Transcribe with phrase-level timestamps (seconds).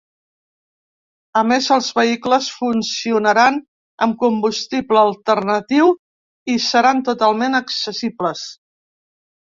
[1.41, 3.61] A més, els vehicles funcionaran
[4.07, 5.95] amb combustible alternatiu
[6.57, 8.53] i seran totalment accessibles.